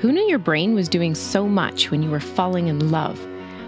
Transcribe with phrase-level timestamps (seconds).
[0.00, 3.20] Who knew your brain was doing so much when you were falling in love?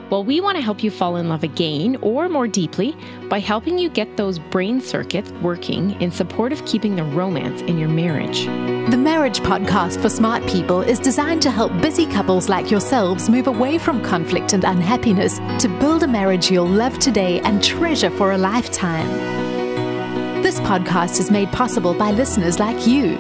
[0.08, 2.96] Well, we want to help you fall in love again or more deeply
[3.28, 7.76] by helping you get those brain circuits working in support of keeping the romance in
[7.76, 8.46] your marriage.
[8.91, 13.46] The Marriage Podcast for Smart People is designed to help busy couples like yourselves move
[13.46, 18.33] away from conflict and unhappiness to build a marriage you'll love today and treasure for
[18.33, 19.07] a lifetime.
[20.43, 23.19] This podcast is made possible by listeners like you.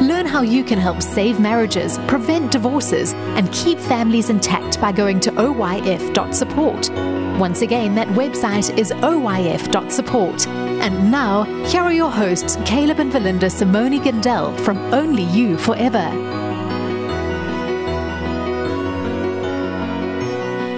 [0.00, 5.20] Learn how you can help save marriages, prevent divorces, and keep families intact by going
[5.20, 6.90] to oyf.support.
[7.38, 10.46] Once again, that website is oyf.support.
[10.46, 16.08] And now, here are your hosts, Caleb and Valinda Simone Gandel from Only You Forever.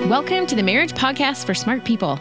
[0.09, 2.19] Welcome to the Marriage Podcast for Smart People.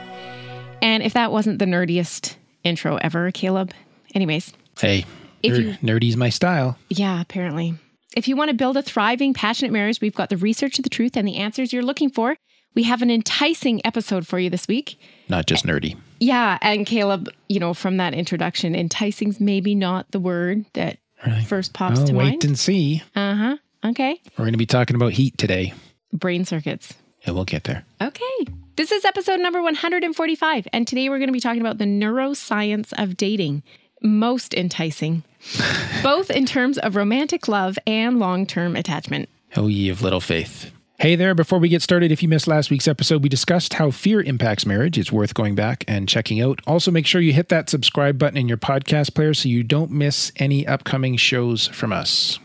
[0.83, 3.71] And if that wasn't the nerdiest intro ever, Caleb,
[4.13, 5.05] anyways, Hey,
[5.43, 6.77] If you- nerdy's my style.
[6.89, 7.75] yeah, apparently.
[8.15, 10.89] If you want to build a thriving, passionate marriage, we've got the research of the
[10.89, 12.35] truth and the answers you're looking for.
[12.75, 14.99] We have an enticing episode for you this week.
[15.29, 15.97] Not just nerdy.
[16.19, 21.45] Yeah, and Caleb, you know, from that introduction, enticing's maybe not the word that Right.
[21.45, 22.31] first pops to wait mind.
[22.35, 23.01] Wait and see.
[23.15, 23.57] Uh huh.
[23.85, 24.19] Okay.
[24.37, 25.73] We're going to be talking about heat today.
[26.13, 26.93] Brain circuits.
[27.25, 27.85] Yeah, we'll get there.
[28.01, 28.45] Okay.
[28.75, 30.67] This is episode number 145.
[30.73, 33.63] And today we're going to be talking about the neuroscience of dating.
[34.01, 35.23] Most enticing,
[36.03, 39.29] both in terms of romantic love and long term attachment.
[39.55, 40.71] Oh, ye of little faith.
[41.01, 43.89] Hey there, before we get started, if you missed last week's episode, we discussed how
[43.89, 44.99] fear impacts marriage.
[44.99, 46.59] It's worth going back and checking out.
[46.67, 49.89] Also, make sure you hit that subscribe button in your podcast player so you don't
[49.89, 52.39] miss any upcoming shows from us.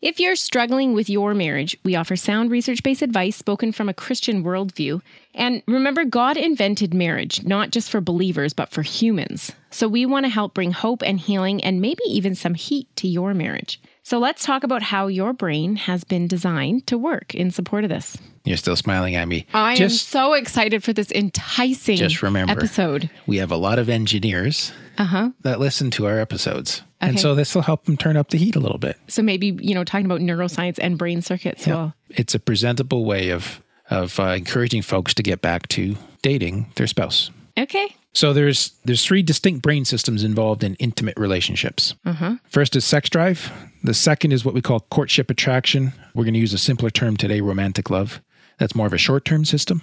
[0.00, 3.94] If you're struggling with your marriage, we offer sound research based advice spoken from a
[3.94, 5.02] Christian worldview.
[5.34, 9.52] And remember, God invented marriage, not just for believers, but for humans.
[9.70, 13.08] So we want to help bring hope and healing and maybe even some heat to
[13.08, 13.80] your marriage.
[14.02, 17.90] So let's talk about how your brain has been designed to work in support of
[17.90, 18.16] this.
[18.44, 19.46] You're still smiling at me.
[19.52, 23.10] I am so excited for this enticing just remember episode.
[23.26, 25.30] we have a lot of engineers uh-huh.
[25.42, 26.82] that listen to our episodes.
[27.00, 28.96] And so this will help them turn up the heat a little bit.
[29.08, 31.66] So maybe, you know, talking about neuroscience and brain circuits.
[31.66, 36.70] Well, It's a presentable way of of uh, encouraging folks to get back to dating
[36.76, 37.30] their spouse.
[37.58, 37.96] okay.
[38.12, 41.94] So there's there's three distinct brain systems involved in intimate relationships.
[42.04, 42.36] Uh-huh.
[42.48, 43.50] First is sex drive.
[43.84, 45.92] The second is what we call courtship attraction.
[46.14, 48.20] We're going to use a simpler term today, romantic love.
[48.60, 49.80] That's more of a short term system.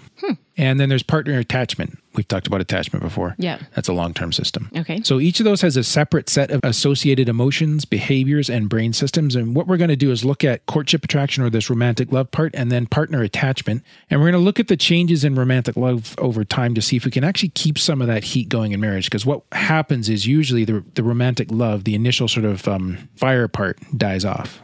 [0.56, 1.98] And then there's partner attachment.
[2.14, 3.36] We've talked about attachment before.
[3.40, 3.60] Yeah.
[3.76, 4.70] That's a long term system.
[4.78, 5.02] Okay.
[5.04, 9.36] So each of those has a separate set of associated emotions, behaviors, and brain systems.
[9.36, 12.30] And what we're going to do is look at courtship attraction or this romantic love
[12.30, 13.84] part and then partner attachment.
[14.12, 16.98] And we're going to look at the changes in romantic love over time to see
[16.98, 19.06] if we can actually keep some of that heat going in marriage.
[19.06, 23.48] Because what happens is usually the, the romantic love, the initial sort of um, fire
[23.48, 24.62] part dies off.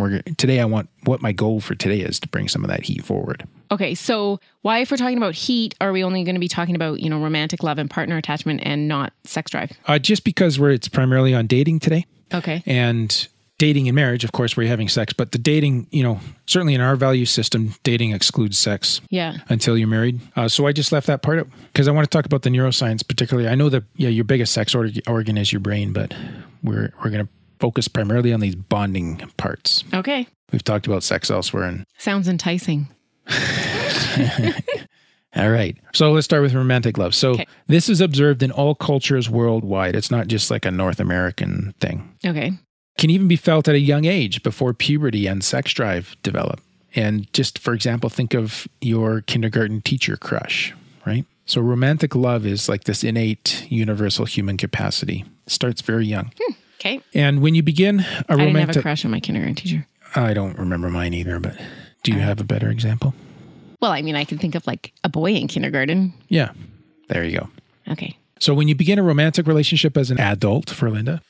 [0.00, 2.82] We're, today, I want what my goal for today is to bring some of that
[2.82, 3.46] heat forward.
[3.70, 6.74] Okay, so why, if we're talking about heat, are we only going to be talking
[6.74, 9.72] about you know romantic love and partner attachment and not sex drive?
[9.86, 12.06] Uh, just because we're it's primarily on dating today.
[12.32, 13.28] Okay, and
[13.60, 16.80] dating and marriage, of course, we're having sex, but the dating, you know, certainly in
[16.80, 20.18] our value system, dating excludes sex yeah, until you're married.
[20.34, 22.48] Uh, so I just left that part out because I want to talk about the
[22.48, 23.48] neuroscience, particularly.
[23.48, 26.14] I know that yeah, your biggest sex org- organ is your brain, but
[26.62, 29.84] we're we're going to focus primarily on these bonding parts.
[29.94, 32.88] okay, We've talked about sex elsewhere, and sounds enticing.
[35.36, 35.76] all right.
[35.94, 37.14] So let's start with romantic love.
[37.14, 37.46] So Okay.
[37.68, 39.94] this is observed in all cultures worldwide.
[39.94, 42.16] It's not just like a North American thing.
[42.26, 42.52] Okay,
[42.98, 46.60] can even be felt at a young age before puberty and sex drive develop.
[46.96, 50.74] And just for example, think of your kindergarten teacher crush,
[51.06, 51.24] right?
[51.46, 55.24] So romantic love is like this innate universal human capacity.
[55.46, 56.32] It starts very young.
[56.40, 56.52] Hmm.
[56.80, 57.00] Okay.
[57.14, 59.86] And when you begin a I didn't have a crush on my kindergarten teacher.
[60.16, 61.56] I don't remember mine either, but
[62.02, 63.14] do you have a better example?
[63.80, 66.12] Well, I mean, I can think of like a boy in kindergarten.
[66.28, 66.52] Yeah.
[67.08, 67.48] There you go.
[67.90, 71.20] Okay, So when you begin a romantic relationship as an adult Valinda,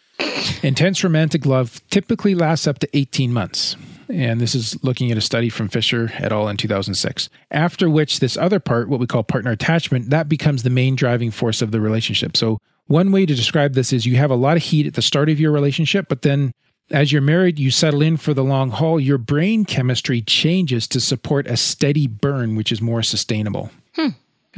[0.63, 3.77] intense romantic love typically lasts up to 18 months.
[4.09, 6.49] And this is looking at a study from Fisher et al.
[6.49, 7.31] in 2006.
[7.51, 11.31] After which, this other part, what we call partner attachment, that becomes the main driving
[11.31, 12.37] force of the relationship.
[12.37, 12.59] So,
[12.91, 15.29] one way to describe this is you have a lot of heat at the start
[15.29, 16.53] of your relationship, but then
[16.91, 20.99] as you're married, you settle in for the long haul, your brain chemistry changes to
[21.01, 23.71] support a steady burn, which is more sustainable.
[23.95, 24.09] Hmm.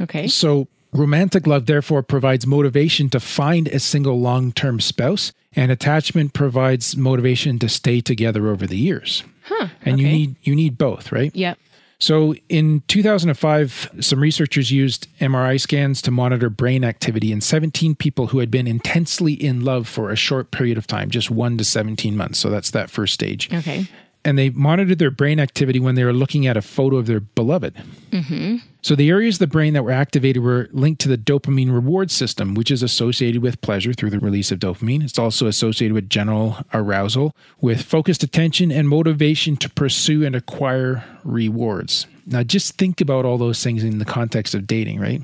[0.01, 5.71] okay, So, romantic love therefore provides motivation to find a single long term spouse, and
[5.71, 9.23] attachment provides motivation to stay together over the years.
[9.43, 9.67] huh?
[9.85, 11.35] And you need you need both, right?
[11.35, 11.59] Yep.
[11.99, 18.27] So in 2005, some researchers used MRI scans to monitor brain activity in 17 people
[18.27, 21.63] who had been intensely in love for a short period of time, just 1 to
[21.63, 22.39] 17 months.
[22.39, 23.53] So that's that first stage.
[23.53, 23.87] Okay.
[24.25, 27.19] And they monitored their brain activity when they were looking at a photo of their
[27.19, 27.75] beloved.
[28.11, 28.57] Mm-hmm.
[28.81, 32.11] So the areas of the brain that were activated were linked to the dopamine reward
[32.11, 35.03] system, which is associated with pleasure through the release of dopamine.
[35.03, 41.03] It's also associated with general arousal, with focused attention and motivation to pursue and acquire
[41.23, 42.07] rewards.
[42.25, 45.21] Now, just think about all those things in the context of dating, right?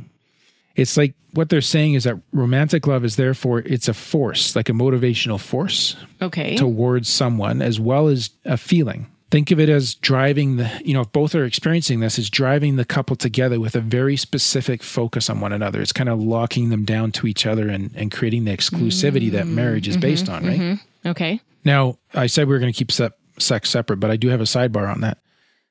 [0.80, 4.70] It's like what they're saying is that romantic love is therefore it's a force, like
[4.70, 6.56] a motivational force Okay.
[6.56, 9.08] towards someone as well as a feeling.
[9.32, 12.78] Think of it as driving the, you know, if both are experiencing this, is driving
[12.78, 15.82] the couple together with a very specific focus on one another.
[15.82, 19.46] It's kind of locking them down to each other and, and creating the exclusivity that
[19.46, 20.60] mm, marriage is mm-hmm, based on, right?
[20.60, 21.10] Mm-hmm.
[21.10, 21.42] okay.
[21.64, 24.42] Now, I said we were going to keep se- sex separate, but I do have
[24.42, 25.20] a sidebar on that.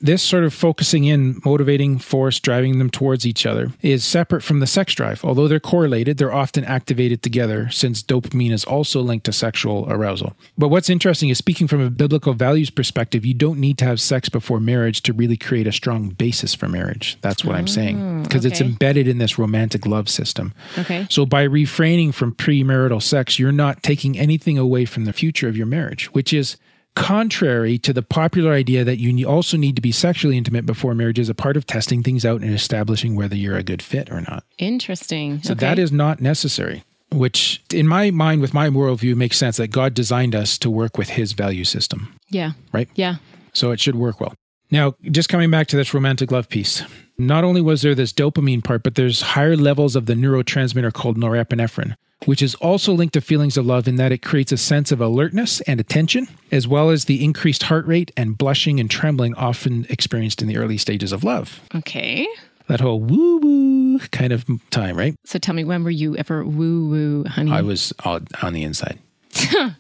[0.01, 4.61] This sort of focusing in, motivating force, driving them towards each other is separate from
[4.61, 5.25] the sex drive.
[5.25, 10.37] Although they're correlated, they're often activated together since dopamine is also linked to sexual arousal.
[10.57, 14.01] But what's interesting is speaking from a biblical values perspective, you don't need to have
[14.01, 17.19] sex before marriage to really create a strong basis for marriage.
[17.21, 18.23] That's what I'm oh, saying.
[18.23, 20.55] Because it's embedded in this romantic love system.
[20.79, 21.09] Okay.
[21.11, 25.57] So by refraining from premarital sex, you're not taking anything away from the future of
[25.57, 26.57] your marriage, which is
[26.99, 31.19] contrary to the popular idea that you also need to be sexually intimate before marriage
[31.19, 34.21] is a part of testing things out and establishing whether you're a good fit or
[34.21, 34.45] not.
[34.59, 35.41] Interesting.
[35.43, 35.61] So okay.
[35.61, 39.95] that is not necessary, which in my mind, with my worldview, makes sense that God
[39.95, 42.53] designed us to work with his value system, Yeah.
[42.73, 42.89] right?
[42.97, 43.17] Yeah.
[43.55, 44.35] So it should work well.
[44.71, 46.83] Now, just coming back to this romantic love piece,
[47.17, 51.17] not only was there this dopamine part, but there's higher levels of the neurotransmitter called
[51.17, 54.93] norepinephrine, which is also linked to feelings of love in that it creates a sense
[54.93, 59.35] of alertness and attention, as well as the increased heart rate and blushing and trembling
[59.35, 61.61] often experienced in the early stages of love.
[61.75, 62.27] Okay.
[62.69, 65.15] That whole woo woo kind of time, right?
[65.25, 67.51] So tell me, when were you ever woo woo, honey?
[67.51, 68.99] I was on on the inside.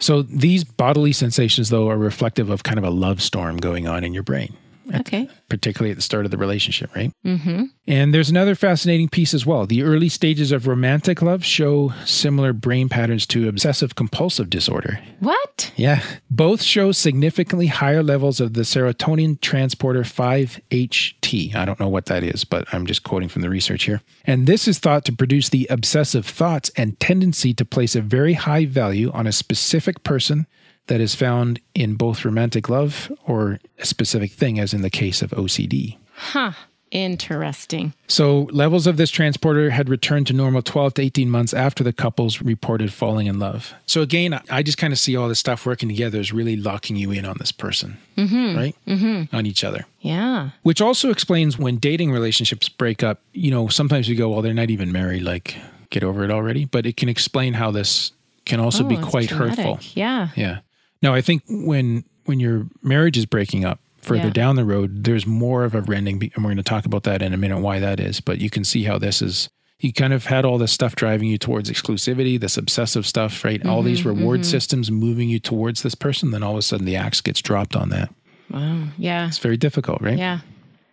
[0.00, 4.04] So these bodily sensations, though, are reflective of kind of a love storm going on
[4.04, 4.56] in your brain,
[4.94, 5.28] okay.
[5.48, 7.12] particularly at the start of the relationship, right?
[7.24, 7.64] Mm-hmm.
[7.86, 9.66] And there's another fascinating piece as well.
[9.66, 15.00] The early stages of romantic love show similar brain patterns to obsessive compulsive disorder.
[15.20, 15.72] What?
[15.76, 16.02] Yeah.
[16.30, 21.54] Both show significantly higher levels of the serotonin transporter 5-HT.
[21.54, 24.02] I don't know what that is, but I'm just quoting from the research here.
[24.24, 28.34] And this is thought to produce the obsessive thoughts and tendency to place a very
[28.34, 30.46] high value on a specific person
[30.88, 35.22] that is found in both romantic love or a specific thing, as in the case
[35.22, 35.96] of OCD.
[36.14, 36.52] Huh.
[36.90, 37.92] Interesting.
[38.06, 41.92] So, levels of this transporter had returned to normal 12 to 18 months after the
[41.92, 43.74] couples reported falling in love.
[43.86, 46.96] So, again, I just kind of see all this stuff working together as really locking
[46.96, 48.74] you in on this person, right?
[48.86, 49.36] Mm-hmm.
[49.36, 49.84] On each other.
[50.00, 50.50] Yeah.
[50.62, 54.54] Which also explains when dating relationships break up, you know, sometimes we go, well, they're
[54.54, 55.56] not even married, like,
[55.90, 56.64] get over it already.
[56.64, 58.12] But it can explain how this
[58.46, 59.78] can also be Oh, it's quite hurtful.
[59.94, 60.28] Yeah.
[60.36, 60.60] Yeah.
[61.02, 64.30] No, I think when when your marriage is breaking up further Yeah.
[64.32, 67.22] down the road, there's more of a rending, and we're going to talk about that
[67.22, 68.20] in a minute why that is.
[68.20, 69.48] But you can see how this is.
[69.80, 73.64] You kind of had all this stuff driving you towards exclusivity, this obsessive stuff, right?
[73.64, 76.32] all these Mm-hmm, reward systems moving you towards this person.
[76.32, 78.12] Then all of a sudden, the axe gets dropped on that.
[78.50, 78.88] Wow.
[78.98, 79.28] Yeah.
[79.28, 80.18] It's very difficult, right?
[80.18, 80.40] Yeah.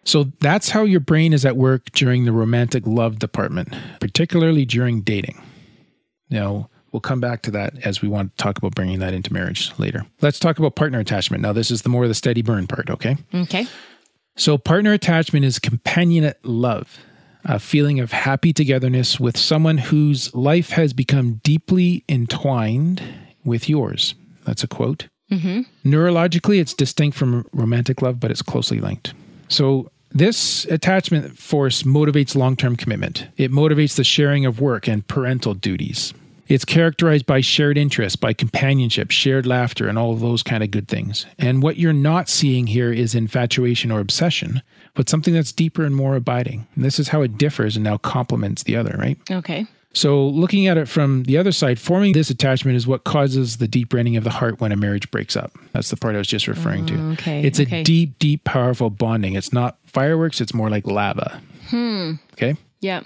[0.04, 5.02] So that's how your brain is at work during the romantic love department, particularly during
[5.02, 5.42] dating.
[6.30, 9.34] Now, we'll come back to that as we want to talk about bringing that into
[9.34, 10.06] marriage later.
[10.22, 11.44] Let's talk about partner attachment.
[11.44, 13.18] Now, this is the more the steady burn part, okay?
[13.34, 13.68] Okay.
[14.38, 16.98] So, partner attachment is companionate love,
[17.44, 23.04] a feeling of happy togetherness with someone whose life has become deeply entwined
[23.44, 24.16] with yours.
[24.46, 25.10] That's a quote.
[25.30, 25.90] Mm-hmm.
[25.90, 29.14] Neurologically, it's distinct from romantic love, but it's closely linked.
[29.50, 33.28] So, this attachment force motivates long term commitment.
[33.36, 36.14] It motivates the sharing of work and parental duties.
[36.48, 40.72] It's characterized by shared interests, by companionship, shared laughter, and all of those kind of
[40.72, 41.26] good things.
[41.40, 44.62] And what you're not seeing here is infatuation or obsession,
[44.94, 46.68] but something that's deeper and more abiding.
[46.76, 49.18] And this is how it differs and now complements the other, right?
[49.32, 49.66] Okay.
[49.94, 53.68] So, looking at it from the other side, forming this attachment is what causes the
[53.68, 55.54] deep rending of the heart when a marriage breaks up.
[55.72, 57.12] That's the part I was just referring to.
[57.14, 57.80] okay, It's okay.
[57.80, 59.36] a deep, deep, powerful bonding.
[59.36, 61.42] It's not fireworks, it's more like lava.
[61.70, 62.16] Hmm.
[62.34, 62.58] Okay.
[62.82, 63.04] Yeah.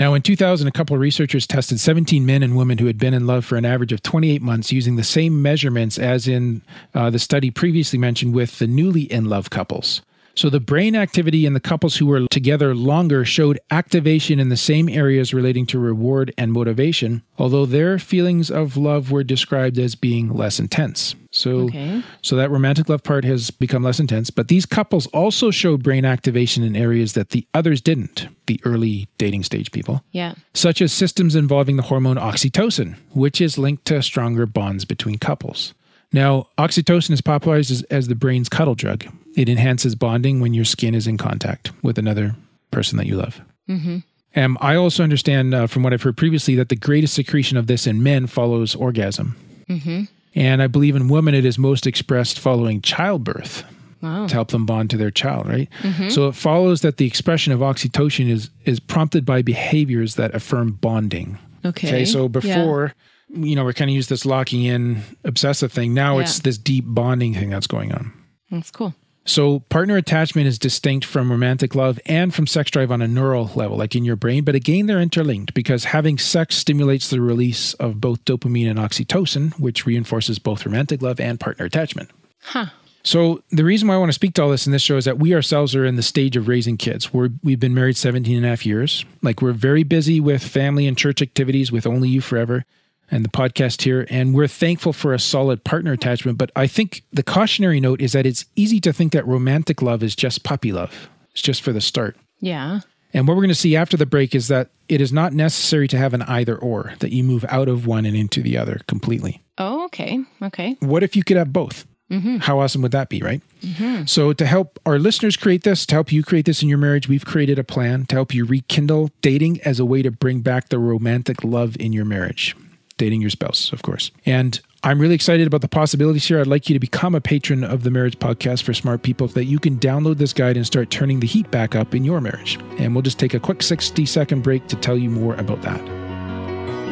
[0.00, 3.12] Now, in 2000, a couple of researchers tested 17 men and women who had been
[3.12, 6.62] in love for an average of 28 months using the same measurements as in
[6.94, 10.00] uh, the study previously mentioned with the newly in love couples.
[10.40, 14.56] So, the brain activity in the couples who were together longer showed activation in the
[14.56, 19.94] same areas relating to reward and motivation, although their feelings of love were described as
[19.94, 21.14] being less intense.
[21.30, 22.02] So, Okay.
[22.22, 26.06] so that romantic love part has become less intense, but these couples also showed brain
[26.06, 30.32] activation in areas that the others didn't, the early dating stage people Yeah.
[30.54, 35.74] such as systems involving the hormone oxytocin, which is linked to stronger bonds between couples.
[36.14, 39.04] Now, oxytocin is popularized as, as the brain's cuddle drug.
[39.36, 42.34] It enhances bonding when your skin is in contact with another
[42.70, 43.40] person that you love.
[43.68, 43.98] Mm-hmm.
[44.34, 47.66] And I also understand uh, from what I've heard previously that the greatest secretion of
[47.66, 49.36] this in men follows orgasm.
[49.68, 50.04] Mm-hmm.
[50.34, 53.64] And I believe in women it is most expressed following childbirth
[54.02, 54.26] Wow.
[54.28, 55.68] to help them bond to their child, right?
[56.08, 60.72] So it follows that the expression of oxytocin is is prompted by behaviors that affirm
[60.80, 61.36] bonding.
[61.66, 61.86] Okay.
[61.88, 62.28] Okay, so Yeah.
[62.28, 62.94] before
[63.28, 65.92] you know, we're kind of used this locking in obsessive thing.
[65.92, 68.10] Now it's this deep bonding thing that's going on.
[68.50, 68.94] That's cool.
[69.24, 73.50] So partner attachment is distinct from romantic love and from sex drive on a neural
[73.54, 74.44] level, like in your brain.
[74.44, 79.58] But again, they're interlinked because having sex stimulates the release of both dopamine and oxytocin,
[79.58, 82.10] which reinforces both romantic love and partner attachment.
[82.42, 82.66] Huh.
[83.02, 85.06] So the reason why I want to speak to all this in this show is
[85.06, 87.14] that we ourselves are in the stage of raising kids.
[87.14, 89.04] We're, we've been married 17 and a half years.
[89.22, 92.64] Like we're very busy with family and church activities with Only You Forever
[93.10, 94.06] and the podcast here.
[94.10, 96.38] And we're thankful for a solid partner attachment.
[96.38, 100.02] But I think the cautionary note is that it's easy to think that romantic love
[100.02, 101.08] is just puppy love.
[101.32, 102.16] It's just for the start.
[102.40, 102.80] Yeah.
[103.12, 105.88] And what we're going to see after the break is that it is not necessary
[105.88, 108.80] to have an either or, that you move out of one and into the other
[108.86, 110.20] completely Oh, okay.
[110.42, 110.76] Okay.
[110.80, 111.86] what if you could have both?
[112.10, 112.38] Mm-hmm.
[112.38, 113.40] How awesome would that be, right?
[113.62, 114.06] Mm-hmm.
[114.06, 117.08] So, to help our listeners create this, to help you create this in your marriage,
[117.08, 120.70] we've created a plan to help you rekindle dating as a way to bring back
[120.70, 122.56] the romantic love in your marriage.
[123.00, 124.10] Dating your spouse, of course.
[124.26, 126.38] And I'm really excited about the possibilities here.
[126.38, 129.32] I'd like you to become a patron of the Marriage Podcast for Smart People so
[129.36, 132.20] that you can download this guide and start turning the heat back up in your
[132.20, 132.58] marriage.
[132.76, 135.80] And we'll just take a quick 60 second break to tell you more about that.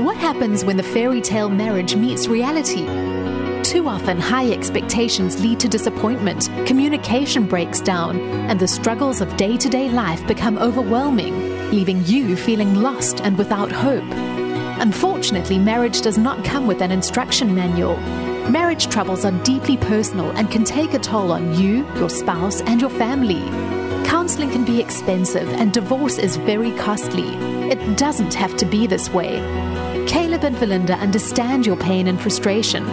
[0.03, 2.87] What happens when the fairy tale marriage meets reality?
[3.63, 9.59] Too often, high expectations lead to disappointment, communication breaks down, and the struggles of day
[9.59, 14.28] to day life become overwhelming, leaving you feeling lost and without hope.
[14.81, 17.97] Unfortunately, marriage does not come with an instruction manual.
[18.49, 22.81] Marriage troubles are deeply personal and can take a toll on you, your spouse, and
[22.81, 23.43] your family.
[24.09, 27.29] Counseling can be expensive and divorce is very costly.
[27.71, 29.39] It doesn't have to be this way.
[30.07, 32.87] Caleb and Valinda understand your pain and frustration.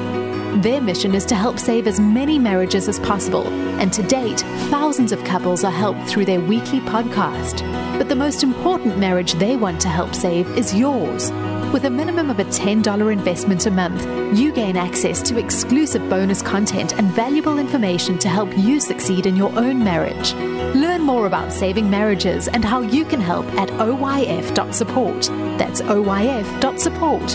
[0.62, 3.48] Their mission is to help save as many marriages as possible,
[3.80, 4.40] and to date,
[4.70, 7.60] thousands of couples are helped through their weekly podcast.
[7.98, 11.30] But the most important marriage they want to help save is yours.
[11.76, 16.42] With a minimum of a $10 investment a month, you gain access to exclusive bonus
[16.42, 20.34] content and valuable information to help you succeed in your own marriage.
[20.74, 25.24] Learn more about saving marriages and how you can help at oyf.support.
[25.58, 27.34] That's oyf.support.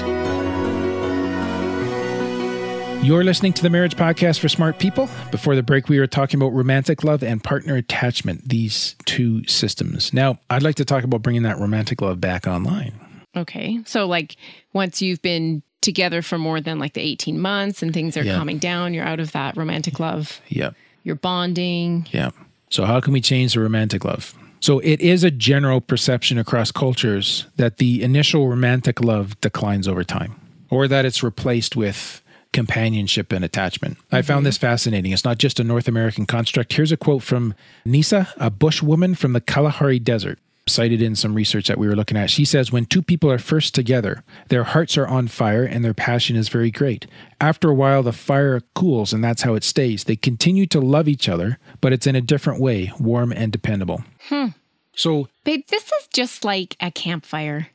[3.05, 5.11] You're listening to the Marriage Podcast for Smart People.
[5.31, 10.15] Before the break, we were talking about romantic love and partner attachment, these two systems.
[10.15, 13.10] Now, I'd like to talk about bringing that romantic love back online.
[13.37, 13.81] Okay.
[13.87, 14.37] So, like,
[14.73, 18.37] once you've been together for more than like the 18 months and things are Yeah.
[18.37, 20.75] calming down, you're out of that romantic love, Yep.
[21.05, 22.07] you're bonding.
[22.13, 22.31] Yeah.
[22.69, 24.35] So, how can we change the romantic love?
[24.61, 30.05] So, it is a general perception across cultures that the initial romantic love declines over
[30.05, 30.35] time
[30.69, 32.21] or that it's replaced with
[32.53, 33.97] companionship and attachment.
[34.11, 34.27] I mm-hmm.
[34.27, 35.13] found this fascinating.
[35.13, 36.73] It's not just a North American construct.
[36.73, 40.39] Here's a quote from Nisa, a bush woman from the Kalahari Desert.
[40.69, 42.31] Cited in some research that we were looking at.
[42.31, 45.95] She says, When two people are first together, their hearts are on fire and their
[45.95, 47.07] passion is very great.
[47.41, 50.05] After a while, the fire cools and that's how it stays.
[50.05, 54.05] They continue to love each other, but it's in a different way, warm and dependable.
[54.29, 54.49] Hmm.
[54.95, 57.69] So, Babe, this is just like a campfire.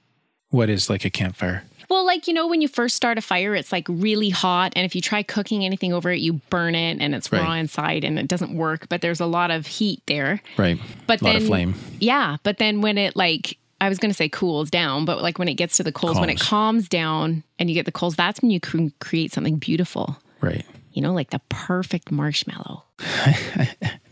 [0.50, 1.64] what is like a campfire?
[1.96, 4.74] Well, like, you know, when you first start a fire, it's like really hot.
[4.76, 8.04] And if you try cooking anything over it, you burn it and it's raw inside
[8.04, 10.42] and it doesn't work, but there's a lot of heat there.
[10.58, 10.78] Right.
[11.08, 11.74] But a lot then, of flame.
[12.02, 12.36] Yeah.
[12.44, 15.48] But then when it like, I was going to say cools down, but like when
[15.48, 16.50] it gets to the coals, when it Calms.
[16.50, 20.18] calms down and you get the coals, that's when you can create something beautiful.
[20.42, 20.66] Right.
[20.92, 22.84] You know, like the perfect marshmallow.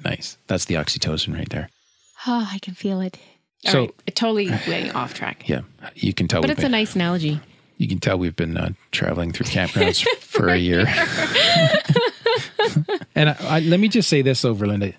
[0.05, 0.37] Nice.
[0.47, 1.69] That's the oxytocin right there.
[2.27, 3.17] Oh, I can feel it.
[3.65, 4.49] All So- right, totally
[4.91, 5.47] off track.
[5.49, 5.61] Yeah.
[5.95, 7.39] You can tell But it's a nice analogy.
[7.77, 10.81] You can tell we've been uh, traveling through campgrounds for a year.
[13.15, 14.93] and I, I, let me just say this Valinda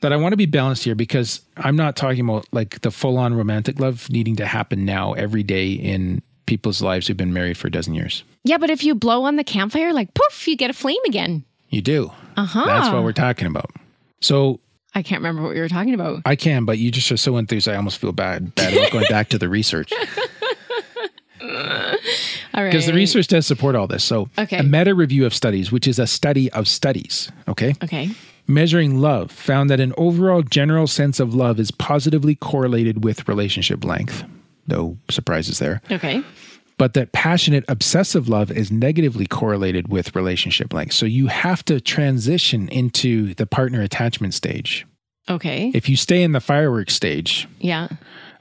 [0.00, 3.18] that I want to be balanced here because I'm not talking about like the full
[3.18, 7.56] on romantic love needing to happen now every day in people's lives who've been married
[7.56, 8.22] for a dozen years.
[8.44, 11.44] Yeah, but if you blow on the campfire, like poof, you get a flame again.
[11.70, 12.12] You do.
[12.36, 12.64] Uh huh.
[12.66, 13.70] That's what we're talking about.
[14.20, 14.60] So
[14.94, 16.22] I can't remember what we were talking about.
[16.24, 17.68] I can, but you just are so enthused.
[17.68, 19.92] I almost feel bad, bad about going back to the research.
[22.56, 22.70] Right.
[22.72, 24.02] Because the research does support all this.
[24.04, 24.58] So, Okay.
[24.58, 28.10] a meta review of studies, which is a study of studies, okay, Okay.
[28.46, 33.84] measuring love, found that an overall general sense of love is positively correlated with relationship
[33.84, 34.24] length.
[34.66, 35.80] No surprises there.
[35.90, 36.22] Okay.
[36.78, 40.92] but that passionate obsessive love is negatively correlated with relationship length.
[40.92, 44.86] So you have to transition into the partner attachment stage.
[45.30, 45.70] Okay.
[45.74, 47.88] If you stay in the fireworks stage yeah.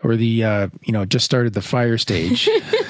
[0.03, 2.49] or the uh, you know just started the fire stage,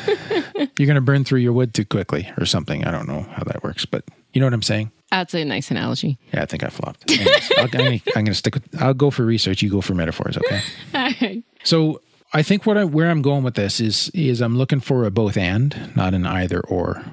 [0.77, 2.85] you're going to burn through your wood too quickly or something.
[2.85, 4.91] I don't know how that works, but you know what I'm saying.
[5.11, 6.17] That's a nice analogy.
[6.33, 7.09] Yeah, I think I flopped.
[7.11, 8.81] I'm going to stick with.
[8.81, 9.61] I'll go for research.
[9.61, 10.37] You go for metaphors.
[10.37, 10.61] Okay.
[10.93, 11.43] All right.
[11.63, 12.01] So
[12.33, 15.11] I think what I, where I'm going with this is is I'm looking for a
[15.11, 17.03] both and, not an either or.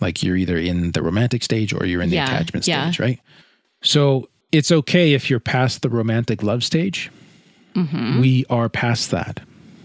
[0.00, 2.90] Like you're either in the romantic stage or you're in the Yeah, attachment yeah.
[2.90, 3.20] stage, right?
[3.82, 7.10] So it's okay if you're past the romantic love stage.
[7.74, 8.20] Mm-hmm.
[8.20, 9.40] We are past that,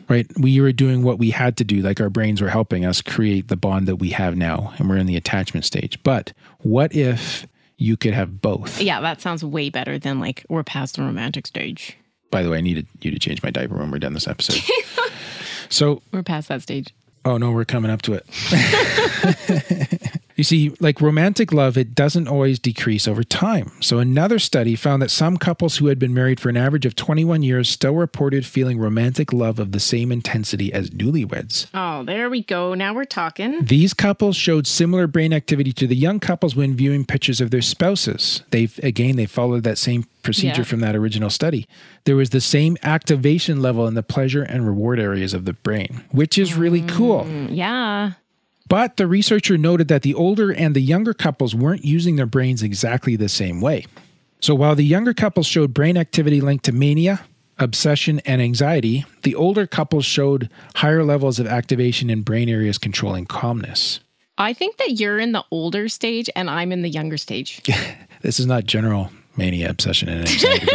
[0.10, 0.28] right?
[0.38, 3.48] We were doing what we had to do, like our brains were helping us create
[3.48, 6.02] the bond that we have now, and we're in the attachment stage.
[6.04, 7.46] But what if
[7.78, 8.82] you could have both?
[8.82, 11.96] Yeah, that sounds way better than like we're past the romantic stage.
[12.32, 14.62] By the way, I needed you to change my diaper when we're done this episode.
[15.70, 16.94] so We're past that stage.
[17.26, 18.26] Oh no, we're coming up to it.
[20.40, 23.72] you see, like romantic love, it doesn't always decrease over time.
[23.82, 26.96] So another study found that some couples who had been married for an average of
[26.96, 31.68] 21 years still reported feeling romantic love of the same intensity as newlyweds.
[31.74, 32.74] Oh, there we go.
[32.74, 33.66] Now we're talking.
[33.66, 37.62] These couples showed similar brain activity to the young couples when viewing pictures of their
[37.62, 38.42] spouses.
[38.52, 40.64] They've again they followed that same procedure Yeah.
[40.64, 41.68] from that original study.
[42.06, 46.04] There was the same activation level in the pleasure and reward areas of the brain,
[46.12, 47.26] which is really cool.
[47.26, 48.12] Mm, yeah.
[48.70, 52.64] But the researcher noted that the older and the younger couples weren't using their brains
[52.64, 53.86] exactly the same way.
[54.42, 57.22] So while the younger couples showed brain activity linked to mania,
[57.58, 63.26] obsession, and anxiety, the older couples showed higher levels of activation in brain areas controlling
[63.26, 64.00] calmness.
[64.38, 67.62] I think that you're in the older stage and I'm in the younger stage.
[68.22, 70.66] This is not general mania, obsession, and anxiety.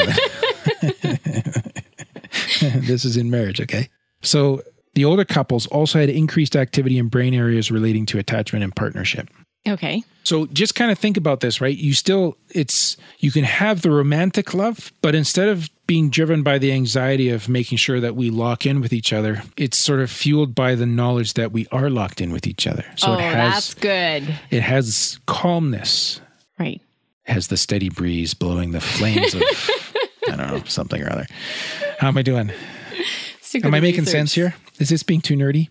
[2.87, 3.91] this is in marriage, okay?
[4.23, 4.63] So
[4.95, 9.29] the older couples also had increased activity in brain areas relating to attachment and partnership.
[9.67, 10.03] Okay.
[10.25, 11.77] So just kind of think about this, right?
[11.77, 16.59] You still, it's, you can have the romantic love, but instead of being driven by
[16.59, 20.11] the anxiety of making sure that we lock in with each other, it's sort of
[20.11, 22.85] fueled by the knowledge that we are locked in with each other.
[22.97, 24.35] So oh, it that's good.
[24.51, 26.21] it has calmness,
[26.59, 26.81] Right.
[27.27, 29.43] it has the steady breeze blowing the flames of,
[30.29, 31.27] I don't know, something or other.
[31.99, 32.51] How am I doing?
[33.63, 34.13] Am I making research.
[34.13, 34.55] sense here?
[34.79, 35.69] Is this being too nerdy?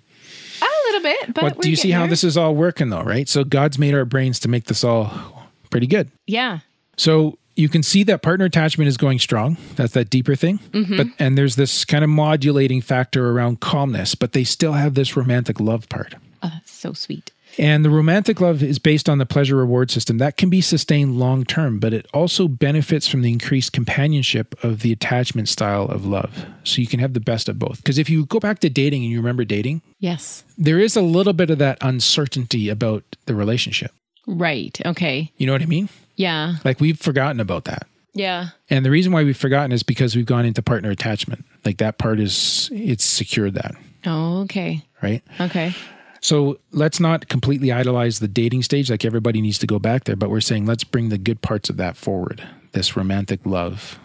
[0.62, 2.10] A little bit, but What, do you see how there.
[2.10, 3.28] this is all working though, right?
[3.28, 6.10] So God's made our brains to make this all pretty good.
[6.28, 6.60] Yeah.
[6.98, 9.58] So you can see that partner attachment is going strong.
[9.76, 10.60] That's that deeper thing.
[10.72, 10.98] Mm-hmm.
[10.98, 15.16] But and there's this kind of modulating factor around calmness, but they still have this
[15.18, 16.16] romantic love part.
[16.42, 17.32] Oh, that's so sweet.
[17.58, 21.20] And the romantic love is based on the pleasure reward system that can be sustained
[21.20, 26.06] long term, but it also benefits from the increased companionship of the attachment style of
[26.06, 26.46] love.
[26.64, 27.78] So you can have the best of both.
[27.78, 30.44] Because if you go back to dating and you remember dating, Yes.
[30.58, 33.92] there is a little bit of that uncertainty about the relationship.
[34.26, 34.80] Right.
[34.86, 35.32] Okay.
[35.38, 35.90] You know what I mean?
[36.16, 36.56] Yeah.
[36.64, 37.88] Like we've forgotten about that.
[38.16, 38.50] Yeah.
[38.70, 41.46] And the reason why we've forgotten is because we've gone into partner attachment.
[41.66, 44.84] Like that part is it's secured that, Oh, okay.
[45.02, 45.22] right?
[45.40, 45.74] Okay.
[46.24, 48.90] So let's not completely idolize the dating stage.
[48.90, 51.70] Like everybody needs to go back there, but we're saying let's bring the good parts
[51.70, 52.42] of that forward.
[52.72, 54.00] This romantic love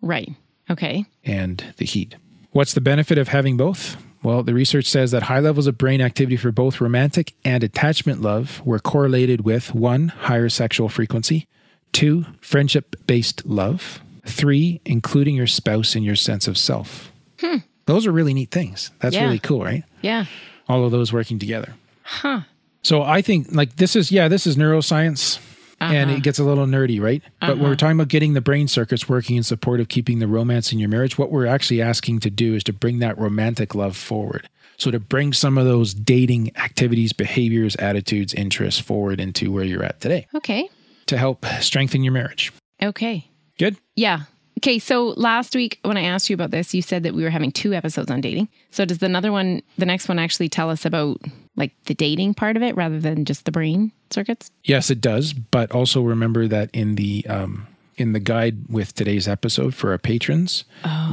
[0.00, 0.30] Right.
[0.70, 1.04] Okay.
[1.24, 2.14] and the heat.
[2.52, 3.96] What's the benefit of having both?
[4.22, 8.22] Well, the research says that high levels of brain activity for both romantic and attachment
[8.22, 11.46] love were correlated with one, higher sexual frequency,
[11.92, 17.12] two, friendship based love, three, including your spouse in your sense of self.
[17.40, 17.58] Hmm.
[17.86, 18.90] Those are really neat things.
[19.00, 19.24] That's Yeah.
[19.24, 19.82] really cool, right?
[20.00, 20.26] Yeah.
[20.68, 21.74] All of those working together.
[22.02, 22.42] Huh.
[22.82, 25.40] So I think like this is, yeah, this is neuroscience.
[25.78, 26.22] And it uh-huh.
[26.22, 27.22] gets a little nerdy, right?
[27.38, 27.76] But we're uh-huh.
[27.76, 30.88] talking about getting the brain circuits working in support of keeping the romance in your
[30.88, 34.48] marriage, what we're actually asking to do is to bring that romantic love forward.
[34.78, 39.82] So to bring some of those dating activities, behaviors, attitudes, interests forward into where you're
[39.82, 40.68] at today Okay.
[41.06, 42.52] to help strengthen your marriage.
[42.82, 43.28] Okay.
[43.58, 43.76] Good?
[43.96, 44.22] Yeah.
[44.58, 44.78] Okay.
[44.78, 47.52] So last week when I asked you about this, you said that we were having
[47.52, 48.48] two episodes on dating.
[48.70, 51.20] So does the another one, the next one, actually tell us about
[51.56, 54.50] like the dating part of it rather than just the brain circuits?
[54.64, 55.32] Yes, it does.
[55.32, 57.66] But also remember that in the um,
[57.96, 60.64] in the guide with today's episode for our patrons,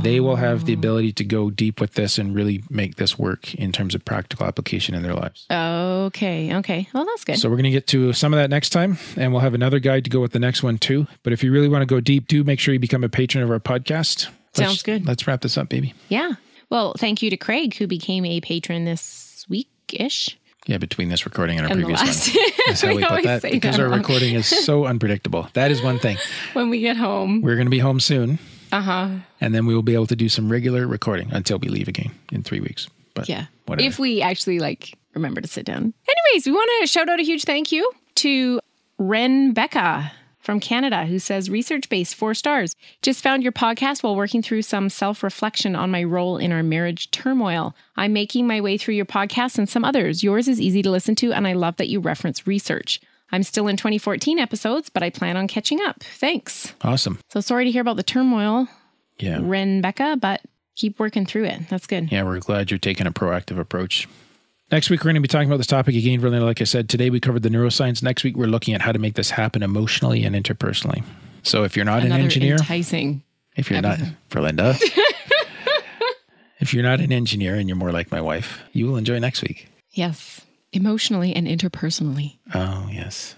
[0.02, 3.54] they will have the ability to go deep with this and really make this work
[3.56, 5.46] in terms of practical application in their lives.
[5.50, 6.54] Okay.
[6.56, 6.88] Okay.
[6.94, 7.38] Well, that's good.
[7.40, 9.80] So we're going to get to some of that next time, and we'll have another
[9.80, 11.08] guide to go with the next one too.
[11.24, 13.44] But if you really want to go deep, do make sure you become a patron
[13.44, 14.26] of our podcast.
[14.28, 15.06] Let's- Sounds good.
[15.06, 15.94] Let's wrap this up, baby.
[16.10, 16.34] yeah.
[16.70, 20.38] Well, thank you to Craig who became a patron this week ish.
[20.66, 22.08] Yeah, between this recording and our And previous one.
[22.68, 25.50] That's how We we, put that because that our recording is so unpredictable.
[25.54, 26.18] That is one thing.
[26.54, 27.42] When we get home.
[27.42, 28.40] We're going to be home soon.
[28.72, 29.10] Uh huh.
[29.40, 32.12] and then we will be able to do some regular recording until we leave again
[32.32, 32.88] in three weeks.
[33.14, 33.46] But Yeah.
[33.68, 33.88] whatever.
[33.88, 35.94] If we actually like remember to sit down.
[36.08, 38.60] Anyways, we want to shout out a huge thank you to
[38.98, 40.12] Ren Becca
[40.44, 42.76] from Canada who says research based four stars.
[43.02, 46.62] Just found your podcast while working through some self reflection on my role in our
[46.62, 47.74] marriage turmoil.
[47.96, 50.22] I'm making my way through your podcast and some others.
[50.22, 53.00] Yours is easy to listen to, and I love that you reference research.
[53.32, 56.04] I'm still in 2014 episodes, but I plan on catching up.
[56.04, 56.74] Thanks.
[56.82, 57.20] Awesome.
[57.30, 58.68] So sorry to hear about the turmoil,
[59.18, 59.40] Yeah.
[59.42, 60.42] Ren Becca, but
[60.76, 61.70] keep working through it.
[61.70, 62.12] That's good.
[62.12, 64.08] Yeah, we're glad you're taking a proactive approach.
[64.74, 66.20] Next week, we're going to be talking about this topic again.
[66.20, 68.02] Really, like I said, today we covered the neuroscience.
[68.02, 71.04] Next week, we're looking at how to make this happen emotionally and interpersonally.
[71.44, 73.22] So if you're not Another an engineer, enticing.
[73.56, 74.00] if you're not,
[74.32, 74.76] Valinda,
[76.60, 79.44] if you're not an engineer and you're more like my wife, you will enjoy next
[79.44, 79.68] week.
[79.92, 82.40] Yes, emotionally and interpersonally.
[82.56, 83.36] Oh, yes.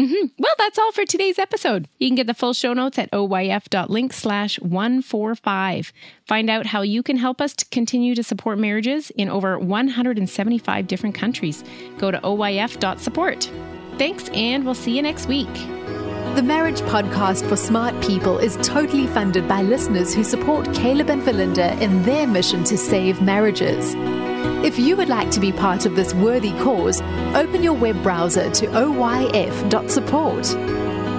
[0.00, 0.28] Mm-hmm.
[0.38, 1.86] Well, that's all for today's episode.
[1.98, 5.92] You can get the full show notes at oyf.link slash 145.
[6.26, 10.86] Find out how you can help us to continue to support marriages in over 175
[10.86, 11.62] different countries.
[11.98, 13.50] Go to oyf.support.
[13.98, 15.48] Thanks, and we'll see you next week.
[16.36, 21.20] The Marriage Podcast for Smart People is totally funded by listeners who support Caleb and
[21.22, 23.94] Valinda in their mission to save marriages.
[24.64, 27.02] If you would like to be part of this worthy cause,
[27.34, 30.54] open your web browser to oyf.support.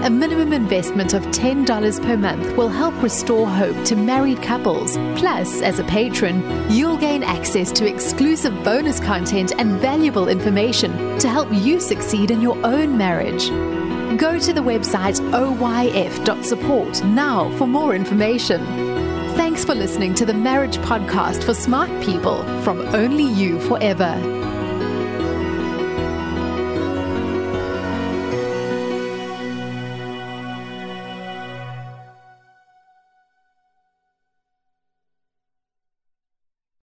[0.06, 4.96] A minimum investment of $10 per month will help restore hope to married couples.
[5.18, 11.30] Plus, as a patron, you'll gain access to exclusive bonus content and valuable information to
[11.30, 13.52] help you succeed in your own marriage.
[14.18, 18.66] Go to the website oyf.support now for more information.
[19.36, 24.41] Thanks for listening to the Marriage Podcast for Smart People from Only You Forever.